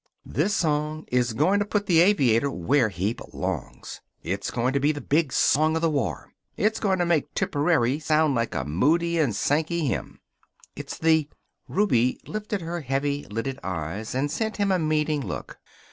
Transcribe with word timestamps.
This 0.25 0.55
song 0.55 1.05
is 1.11 1.33
going 1.33 1.59
to 1.59 1.65
put 1.65 1.85
the 1.85 1.99
aviator 1.99 2.49
where 2.49 2.89
he 2.89 3.13
belongs. 3.13 4.01
It's 4.23 4.49
going 4.49 4.73
to 4.73 4.79
be 4.79 4.91
the 4.91 4.99
big 4.99 5.31
song 5.31 5.75
of 5.75 5.83
the 5.83 5.91
war. 5.91 6.33
It's 6.57 6.79
going 6.79 6.97
to 6.97 7.05
make 7.05 7.31
'Tipperary' 7.35 7.99
sound 7.99 8.33
like 8.33 8.55
a 8.55 8.65
Moody 8.65 9.19
and 9.19 9.35
Sankey 9.35 9.85
hymn. 9.85 10.19
It's 10.75 10.97
the" 10.97 11.29
Ruby 11.77 12.19
lifted 12.25 12.61
her 12.61 12.81
heavy 12.81 13.27
lidded 13.29 13.59
eyes 13.63 14.15
and 14.15 14.31
sent 14.31 14.57
him 14.57 14.71
a 14.71 14.79
meaning 14.79 15.21
look. 15.21 15.59